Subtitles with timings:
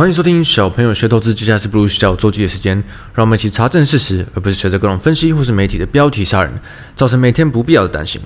[0.00, 2.74] 欢迎收听小朋友学投资，接下来是不如小周记的时间，
[3.12, 6.50] 让我们一起查证事实，而不是随着各种分析或是媒体的标题杀人，
[6.96, 8.18] 造成每天不必要的担心。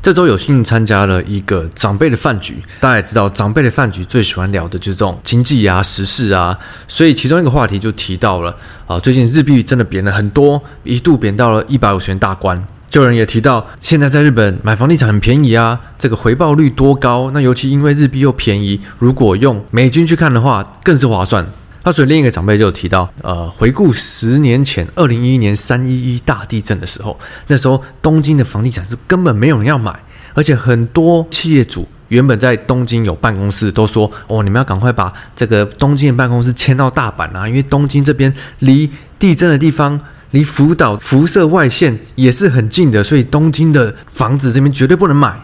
[0.00, 6.56] 这周有幸参加了一个长辈的饭局，大家也知道，长辈的饭局最喜欢聊的就是这种经济啊、时事啊，
[6.86, 8.56] 所以其中一个话题就提到了
[8.86, 12.64] 啊，最近日币真的贬了很多，一度贬到了一百五十元大关。
[12.90, 17.30] 就人也提到，现在在日本买房地产很便宜啊，这个回报率多高？
[17.32, 21.46] 那尤其因为日币又便宜，如果用美金去看的话，更是划算。
[21.84, 29.94] 那所以另一个长辈就有提到，呃，回顾十年前二零一一年三一一大地震的时候，那时候东京的房地产是根本没有人要买，
[30.32, 40.00] 而且很多企业主原本在东京有办公室，都说哦，你们要赶快把这个东京的办公室迁到大阪啊，因为东京这边离地震的地方。
[40.32, 45.34] 离福岛辐射外线也是很近的，所以东京的房子这边绝对不能买。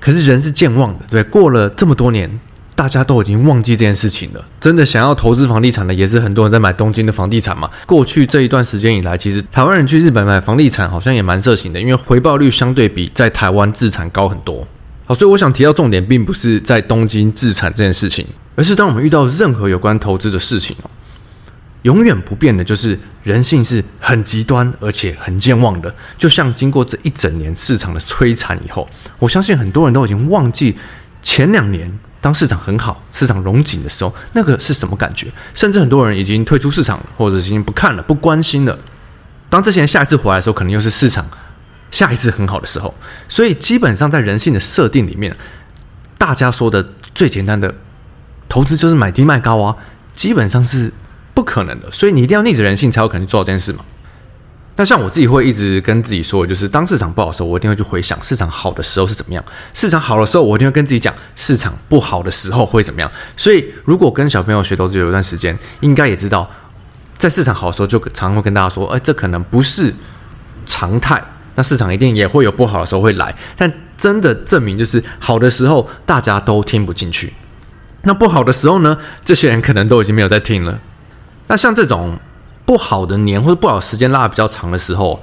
[0.00, 2.38] 可是人是健忘的，对，过了这么多年，
[2.74, 4.44] 大家都已经忘记这件事情了。
[4.60, 7.70] 真的想要投资房地产的，也是很多人在买东京的房地产嘛。
[7.86, 14.68] 过去这一段时间以来，其实台湾人去日本买房地产好像也蛮热情的，因为回报率相对比在台湾自产高很多。
[15.06, 20.90] 好，所以我想提到重点，并不是在东京自产这件事情，而是当我们遇到任何有关投资的事情哦。
[21.84, 30.74] 永远不变的就是人性是很极端而且很健忘的，就像经过这一整年市场的摧残以后，我相信很多人都已经忘记
[31.22, 38.78] 前两年当市场很好、市场融景的时候，那个是什么感觉，甚至很多人已经退出市场了，或者已经不看了、不关心了。
[39.50, 41.26] 当这些人下一次回来的时候，可能又是市场
[41.90, 42.94] 下一次很好的时候。
[43.28, 45.36] 所以基本上在人性的设定里面，
[46.16, 47.74] 大家说的最简单的
[48.48, 49.76] 投资就是买低卖高啊，
[50.14, 50.90] 基本上是。
[51.34, 53.84] 不可能的，所以你一定要逆着人性才有可能做到这件事嘛。
[54.76, 59.40] 那像我自己会一直跟自己说，就是当市场不好的时候，我一定会去回想市场好的时候是怎么样；
[59.72, 63.10] 市场好的时候，我一定会跟自己讲市场不好的时候会怎么样。
[63.36, 66.50] 所以，如果跟小朋友学投资有一段时间，应该也知道，
[67.16, 69.94] 在市场好的时候，就常会跟大家说：“哎，这可能不是
[70.66, 71.22] 常态。”
[71.56, 77.32] 那市场一定也会有不好的时候会来，但真的证明就是好的时候大家都听不进去，
[78.02, 80.80] 那不好的时候呢，这些人可能都已经没有在听了。
[81.46, 82.18] 那像这种
[82.64, 85.20] 不好的年或者不好的时间拉得比较长的时候，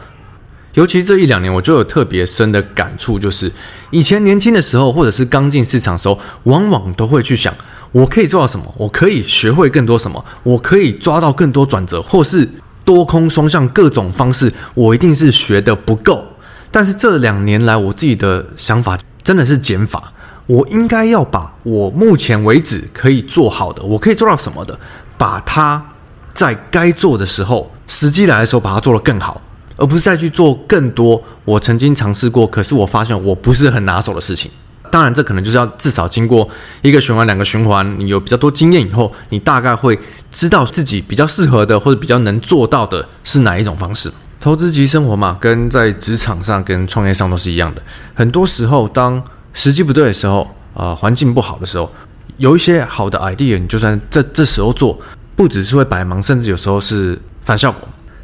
[0.76, 3.52] 尤其这一两年，我就有特别深的感触，就是
[3.90, 7.54] 以前年轻的时候，或者是刚进市场的时候，往往都会去想，
[7.92, 12.48] 我可以做到什么，我可以学会更多什么，我可以抓到更多转折，或是
[12.86, 16.24] 多空双向各种方式，我一定是学得不够。
[16.70, 20.14] 但是这两年来，我自己的想法真的是减法，
[20.46, 24.80] 我应该要把我目前为止可以做好的，我可以做到什么的，
[25.18, 25.88] 把它。
[26.34, 29.42] 在该做的时候，时机来的时候，把它做得更好，
[29.78, 34.50] 而不是再去做更多我曾经尝试过，可是我发现我不是很拿手的事情。
[34.90, 36.47] 当然，这可能就是要至少经过
[36.81, 39.97] 一个循环、两个循环，你有比较多经验以后，你大概会
[40.30, 44.12] 知道自己比较适合的或者比较能做到的是哪一种方式。
[44.41, 47.81] 投资及生活嘛，跟在职场上、跟创业上都是一样的。
[48.14, 50.41] 很多时候，当时机不对的时候，
[50.74, 51.90] 啊、呃，环境不好的时候，
[52.38, 55.00] 有一些好的 idea，你就算这这时候做。
[55.41, 57.81] 不只是会白忙，甚至有时候是反效果。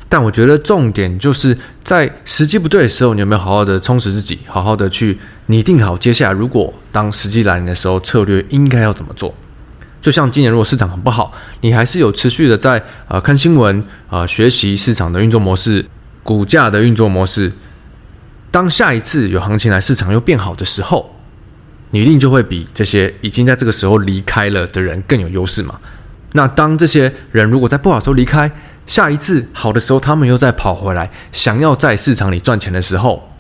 [0.08, 5.18] 但我觉得重点就是在时机不对的时候，你有没有好好的充实自己，好好的去
[5.48, 9.34] 拟定好接下来如果当时机来临的时候，策略应该要怎么做？
[10.00, 15.88] 就像今年如果市场很不好，你还是有持续的在啊、看新闻啊、学习市场的运作模式、
[16.22, 17.52] 股价的运作模式。
[18.52, 21.16] 当下一次有行情来，市场又变好的时候，
[21.90, 25.80] 你一定就会比这些已经在这个时候离开了的人更有优势嘛。
[26.34, 28.52] 那当这些人如果在不好时候离开，
[28.86, 33.32] 下一次好的时候他们又再跑回来，想要在市场里赚钱的时候，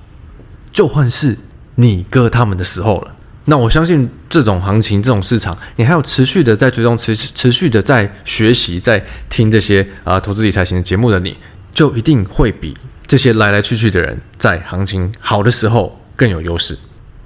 [0.71, 1.37] 就换是
[1.75, 3.13] 你割他们的时候了。
[3.45, 11.37] 那我相信这种行情、这种市场，你还有持续的在追踪、持持续的在学习、在听这些啊、投资理财型的节目的你，
[11.73, 16.77] 就一定会比这些来来去去的人在行情好的时候更有优势。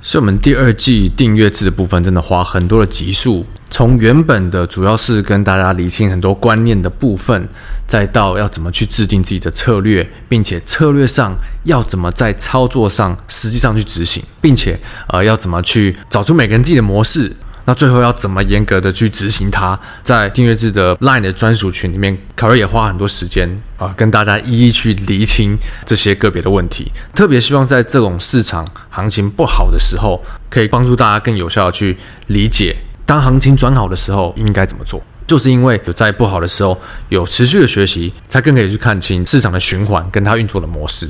[0.04, 7.48] 所以，我们第二季订阅制的部分真的花很多的集数，从原本的主要是跟大家理清很多观念的部分，
[7.88, 17.32] 再到要怎么去制定自己的策略，并且策略上要怎么在操作上实际上去执行，并且呃要怎么去找出每个人自己的模式。
[17.72, 19.80] 那最后要怎么严格的去执行它？
[20.04, 26.92] 在订阅制的 Line 的专属群里面，凯瑞也花很多时间啊，跟大家一一去厘清这些个别的问题。
[27.16, 31.98] 特别希望在这种市场行情不好的时候，可以帮助大家更有效的去
[32.28, 32.76] 理解，
[33.06, 35.02] 当行情转好的时候应该怎么做。
[35.26, 36.78] 就是因为有在不好的时候
[37.08, 41.10] 有持续的学习，才更可以去看清市场的循环跟它运作的模式。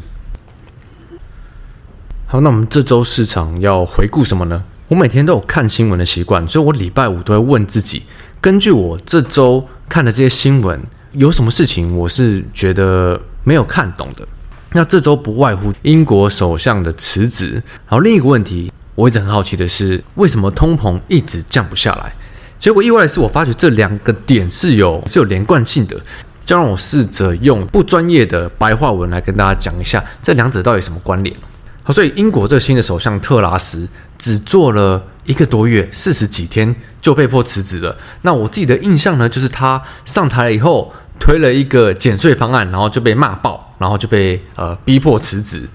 [2.27, 4.63] 好，那我们这周市场要回顾什么呢？
[4.91, 8.03] 我每天都有看新闻的习惯，所以我礼拜五都会问自己：
[8.41, 10.77] 根据我这周看的这些新闻，
[11.13, 14.27] 有什么事情我是觉得没有看懂的。
[14.73, 22.13] 那这周不外乎英国首相的辞职，然后另一个问题，我一直很好奇的是，为什么通膨一直降不下来？
[22.59, 25.95] 结果意外的是，我发觉这两个点是有是有连贯性的。
[26.43, 31.33] 就让我试着用不专业的白话文来跟大家讲一下，这两者到底什么关联。
[31.83, 37.97] 好，所以英国这个新的首相特拉斯只做了一个多月，四十几天就被迫辞职了。
[38.21, 45.67] 那我自己的印象呢，就是他上台了以后推了一个减税方案，然后就被骂爆，然后就被呃逼迫辞职。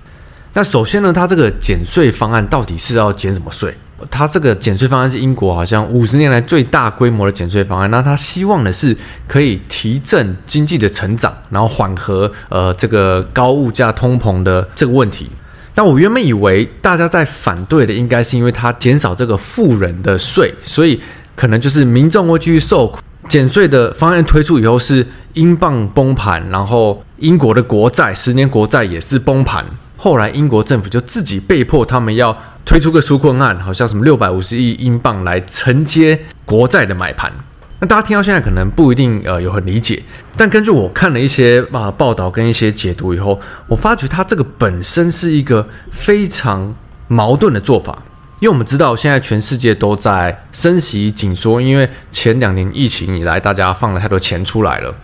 [0.52, 3.76] 那首先呢，他这个减税方案到底是要减什么税？
[4.10, 7.90] 他这个减税方案是英国好像五十年来最大规模的减税方案。
[7.90, 15.28] 那他希望的是可以提振经济的成长，然后缓和呃这个高物价通膨的这个问题。
[15.76, 21.00] 那我原本以为大家在反对的应该是因为他减少这个富人的税，所以
[21.37, 22.99] 可能就是民众会继续受苦。
[23.28, 29.64] 减税的方案推出以后是英镑崩盘，然后英国的国债十年国债也是崩盘。
[29.96, 32.37] 后来英国政府就自己被迫他们要。
[32.67, 37.32] 推出个纾困案，好像什么六百五十亿英镑来承接国债的买盘。
[37.78, 40.02] 那大家听到现在可能不一定呃有很理解，
[40.37, 43.38] 但根据我看了一些啊报道跟一些解读以后，
[43.69, 46.75] 我发觉它这个本身是一个非常
[47.08, 48.02] 矛盾的做法。
[48.40, 54.94] 因为我们知道现在全世界都在升息紧缩，因为前两年疫情以来大家放了太多钱出来了。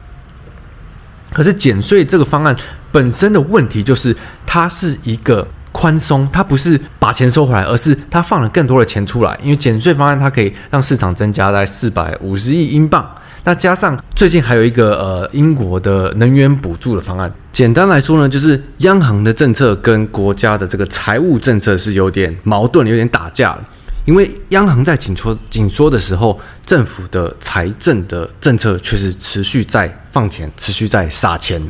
[1.32, 2.56] 可是减税这个方案
[2.90, 4.16] 本身的问题就是
[4.46, 5.48] 它是一个。
[5.72, 9.36] 宽松，它不是把钱收回来，而是它放了更多的钱出来。
[9.42, 13.04] 因为减税方案，它可以让市场增加在四百五十亿英镑。
[13.44, 17.32] 那加上最近还有一个呃英国的能源补助的方案。
[17.52, 23.68] 简单来说呢，就是央行的政策跟国家的这个财务政策是有点矛盾，有点打架了。
[24.04, 31.60] 因为央行在紧缩紧缩的时候，政府的财政的政策却是持续在放钱，持续在撒钱。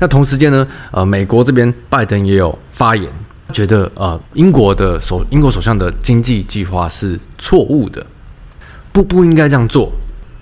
[0.00, 3.08] 那同时间呢，呃，美国这边拜登也有发言。
[3.54, 8.04] 觉得呃，英国的首英国首相的经济计划是错误的，
[8.92, 9.92] 不不应该这样做。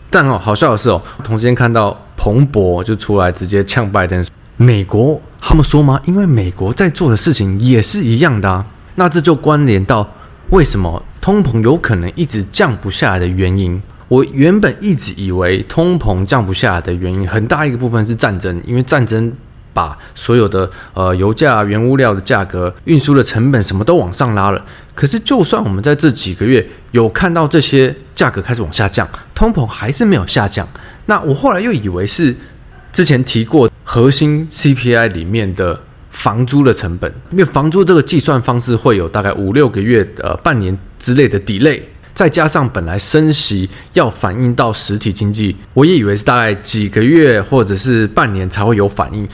[0.08, 4.24] 但哦，好笑的是哦，同时间看到彭博就出来直接呛拜登，
[4.56, 6.00] 美国他们说吗？
[6.06, 8.64] 因为美国在做的事情也是一样的啊。
[8.94, 10.10] 那这就关联到
[10.48, 13.82] 为什么通膨有可能一直降不下来的原因。
[14.08, 19.30] 我原本一直以为通膨降不下来的原因很大一个部分是战争，因为战争。
[19.72, 24.64] 把所有的呃油价、原物料的价格、运输的成本什么都往上拉了。
[24.94, 30.68] 可是，就算我们在这几个月有看到这些价格开始往下降，通膨还是没有下降。
[31.06, 32.36] 那我后来又以为是
[32.92, 35.80] 之前提过核心 CPI 里面的
[36.10, 41.80] 房租的成本，因为房租这个计算方式会有大概五六个月、呃半年之类的 delay，
[42.12, 49.26] 再加上本来升息要反映到实体经济，我也以为是大概几个月或者是半年才会有反应。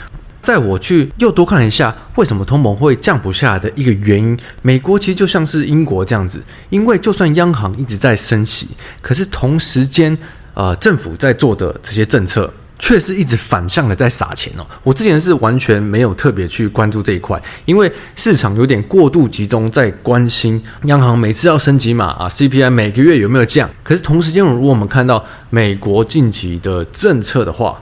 [0.49, 8.69] 在我去又多看了一下，为什么通膨会降不下来的一个原因，美国其实就像是英国这样子，因为就算央行一直在升息，
[9.03, 10.17] 可是同时间，
[10.55, 14.67] 呃，政府在做的这些政策却是一直反向的在撒钱哦。
[14.83, 27.79] 我之前是完全没有特别去关注这一块，因为市场有点过度集中在关心央行每次要升级嘛啊，CPI 每个月有没有降，可是同时间，如果我们看到美国近期的政策的话，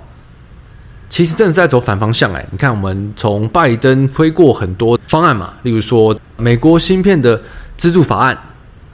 [1.09, 2.45] 其实正是在走反方向哎！
[2.51, 7.41] 你看，我们从拜登推过很多方案嘛，例如说美国芯片的
[7.79, 8.37] 资助法案，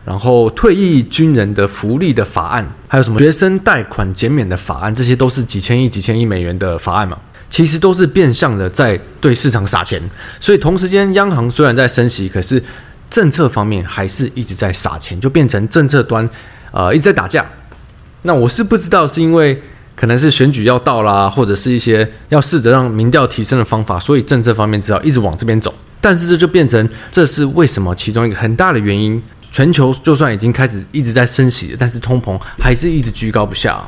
[0.05, 7.19] 然后退役军人的福利的法案，还有什么学生贷款减免的法案，这些都是几千亿、几千亿美元的法案嘛。
[7.49, 10.01] 其实都是变相的在对市场撒钱。
[10.39, 12.63] 所以同时间，央行虽然在升息，可是
[13.11, 16.29] 政策方面还是一直在撒钱，就变成政策端
[16.73, 17.45] 呃一直在打架。
[18.23, 19.61] 那我是不知道是因为。
[19.95, 25.75] 可能是选举要到啦，或者是一些要试着让民调提升的方法，所以政策方面只好一直往这边走。
[26.01, 29.23] 但是这就变成，这是为什么其中一个很大的原因。
[29.53, 33.79] 全球就算已经开始一直在升息，但是通膨还是一直居高不下。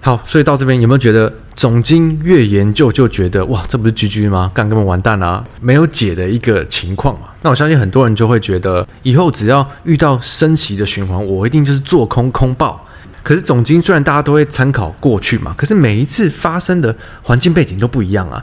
[0.00, 4.50] 好，所以到这边有没有觉得总经越研究就觉得哇，这不是 GG 吗？
[4.52, 7.28] 干根本完蛋啊，没有解的一个情况嘛。
[7.42, 12.84] 那我相信很多人就会觉得，以后只要遇到升息的循环，我一定就是做空空爆。
[13.28, 18.42] 可是总经虽然大家都会参考过去嘛，可是每一次发生的环境背景都不一样啊。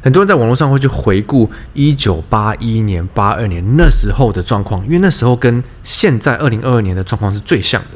[0.00, 7.88] 很多人在网络上会去回顾一九八一年、八二年那时候的状况，因为那时候跟现在二零二二年的状况是最像的。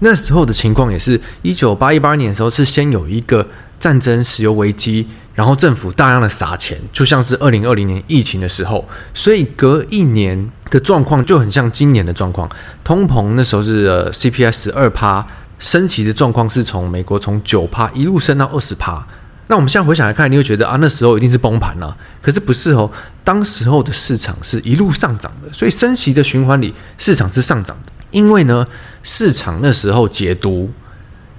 [0.00, 3.46] 那时候的情况也是一九八一八年的时候是先有一个
[3.78, 8.84] 战争、石油危机，然后政府大量的撒钱，就像是二零二零年疫情的时候，
[9.14, 12.50] 所以隔一年的状况就很像今年的状况。
[12.82, 15.24] 通膨那时候是 CPI 十二趴。
[15.60, 19.06] 升息的状况是从美国从九趴一路升到二十趴。
[19.46, 21.96] 那我们现在回想来看，你会觉得啊，那时候一定是崩盘了。
[22.22, 22.90] 可是不是哦，
[23.24, 27.92] 当时候的市场是一路上涨的，所以升息的循环里，市场是上涨的。
[28.12, 28.64] 因为呢，
[29.02, 30.70] 市场那时候解读，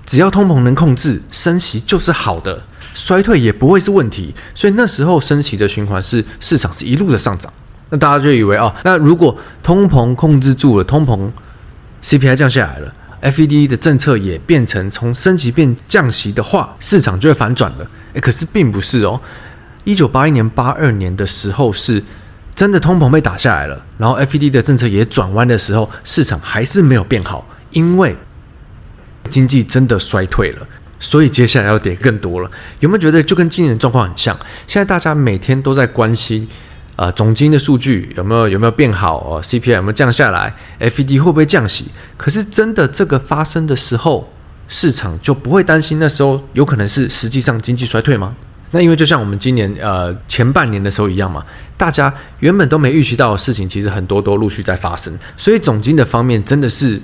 [0.05, 2.63] 只要通膨能控制，升息就是好的，
[2.93, 4.35] 衰退也不会是问题。
[4.53, 7.51] 所以那时候升息的循环是市场是一路的上涨。
[7.89, 11.31] 那大家就以为哦，那如果通膨控制住了，通膨
[12.03, 12.93] CPI 降下来了。
[13.21, 17.89] FED 的政策也变成从升息变降息的话，市场就会反转了。
[18.13, 19.21] 诶，可是并不是哦。
[19.83, 22.03] 一九八一年、八二年的时候，是
[22.55, 28.15] 真的通膨被打下来了，然后 FED 的政策也转弯的时候，市场还是没有变好，因为
[29.29, 30.67] 经济真的衰退了，
[30.99, 32.51] 所以接下来要跌更多了。
[32.79, 34.35] 有没有觉得就跟今年的状况很像？
[34.67, 36.47] 现在大家每天都在关心。
[36.97, 39.17] 呃，总经的数据有没有有没有变好？
[39.17, 41.85] 哦，CPI 有没有降下来？FED 会不会降息？
[42.15, 44.31] 可是真的这个发生的时候，
[44.67, 48.35] 市场就不会担心那时候有可能是实际上经济衰退吗？
[48.71, 51.43] 那因为就像我们今年呃前半年的时候一样嘛，
[51.75, 55.17] 大家原本都没预期到的事情，其实很多都陆续在发生。
[55.35, 57.01] 所以总经的方面真的是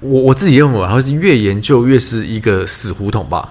[0.00, 3.48] 我我自己认为，还是越研究越是一个死胡同吧。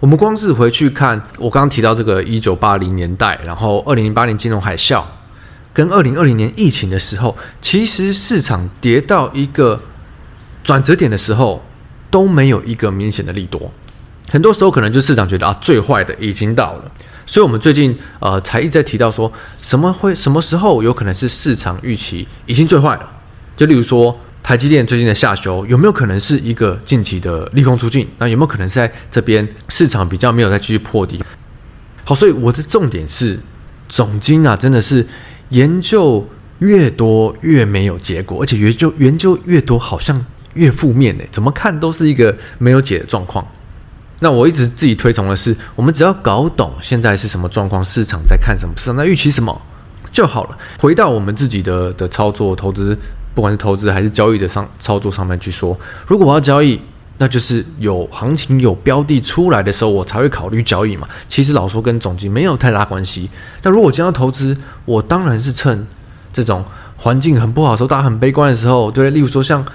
[0.00, 5.02] 我们光是回去看，我刚刚提到这个一九八零年代，然后二零零八年金融海啸。
[5.74, 9.80] 跟二零二零年疫情的时候，其实市场跌到一个
[10.62, 11.64] 转折点的时候，
[12.10, 13.72] 都没有一个明显的利多。
[14.30, 16.90] 很多时候可能就市场觉得啊，最坏的已经到了，
[17.26, 23.10] 所以我们最近呃才一直在提到说，什么会什么时候有可能是市场预期已经最坏了？
[23.56, 24.16] 就例如说
[24.48, 28.08] 台积电最近的下修，有没有可能是一个近期的利空出尽？
[28.16, 31.22] 那有没有可能是在这边市场比较没有再继续破底？
[32.02, 33.38] 好，所以我的重点是
[33.90, 35.06] 总经啊，真的是。
[35.50, 36.26] 研究
[36.60, 40.24] 越多越没有结果，而且研究研究越多好像
[40.54, 41.24] 越负面呢？
[41.30, 43.46] 怎么看都是一个没有解的状况。
[44.20, 49.60] 那我一直自己推崇的是，我们只要搞懂现在是什么状况，市场在看什么，市场在预期什么
[50.10, 50.56] 就好了。
[50.80, 52.98] 回到我们自己的的操作、投资，
[53.38, 55.78] 不管是投资还是交易的上操作上面去说，
[56.08, 56.80] 如果我要交易。
[57.20, 61.08] 那就是有行情、有标的出来的时候，我才会考虑交易嘛。
[61.28, 63.28] 其实老说跟总经没有太大关系。
[63.60, 65.84] 但如果我今天要投资，我当然是趁
[66.32, 66.64] 这种
[66.96, 69.14] 环境很不好的时候，大家很悲观的时候，对不对？
[69.14, 69.66] 例如说像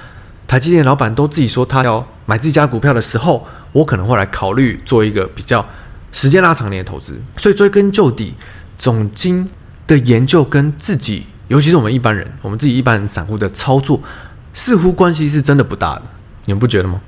[0.47, 5.65] 台积电老板都自己说他要买自己家股票的时候，我可能会来考虑做一个比较
[6.13, 7.19] 时间拉长点的投资。
[7.35, 8.35] 所以追根究底，
[8.77, 9.49] 总经
[9.85, 14.01] 的研究跟自己，尤其是我们一般人，我们自己一般人散户的操作，
[14.55, 16.01] 似乎关系是真的不大的。
[16.45, 16.99] 你们不觉得吗？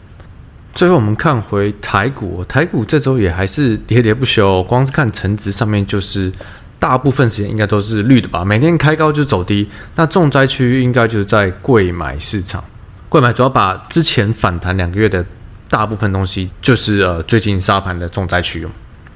[0.76, 4.62] 最后我们看回台股，台股这周也还是喋喋不休。
[4.66, 6.32] 光是看成值上面，就是
[6.78, 8.46] 大部分时间应该都是绿的吧。
[8.46, 12.64] 每天开高就走低，那重灾区应该就是在柜买市场。
[13.10, 15.26] 柜买主要把之前反弹两个月的
[15.72, 18.68] 大部分东西，就是呃最近杀盘的重灾区。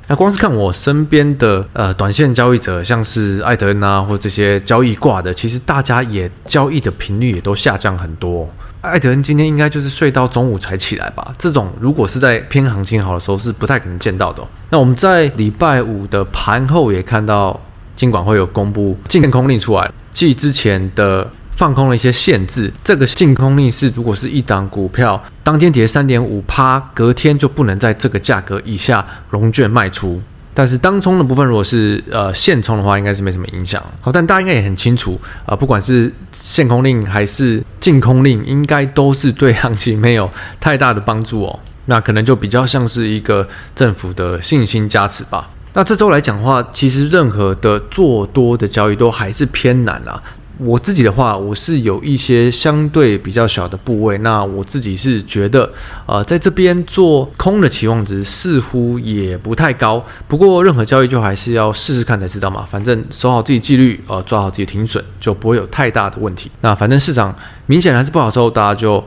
[0.09, 8.51] 那光是看我身边的呃短线交易者，像是艾德恩啊，或这些交易挂的，其实大家也交易的频率也都下降很多。
[8.81, 11.31] 艾德恩今天应该就是睡到中午才起来吧？
[11.37, 14.41] 这种如果是在偏行情好的时候，是不太可能见到的。
[14.71, 17.59] 那我们在礼拜五的盘后也看到，
[17.95, 22.71] 金管会有公布净空令出来，继之前的放空了一些限制。
[22.81, 30.21] 这个净空令是，如果是一档股票当天跌三点五趴，隔天就不能在这个价格以下融券卖出。
[30.53, 33.83] 但是当冲的部分，如果是呃现冲的话，应该是没什么影响。
[33.99, 41.59] 好，但大家应该也很清楚啊、呃，不管是限空令还是净空令，应该都是对行情没有太大的帮助哦。
[41.87, 45.49] 那可能就比较像是一个政府的信心加持吧。
[45.73, 50.19] 那这周来讲的话，其实任何的做多的交易都还是偏难啦。
[50.59, 55.71] 我自己的话，我是有一些相对比较小的部位，那我自己是觉得，
[56.05, 60.03] 呃，在这边做空的期望值似乎也不太高。
[60.27, 62.67] 不过，任何交易就还是要试试看才知道嘛。
[62.69, 66.51] 反正守好自己纪律，呃，抓好自己停损，就不会有太大的问题。
[66.59, 67.33] 那反正市场
[67.65, 69.01] 明显还是不好的时候，大家就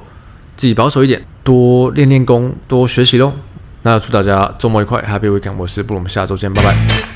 [0.57, 3.31] 自己保守一点，多练练功，多学习喽。
[3.83, 5.57] 那祝大家周末愉快，Happy Weekend！
[5.59, 7.12] 我是布鲁，我们下周见，拜拜。